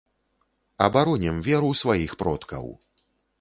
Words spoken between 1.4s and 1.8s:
веру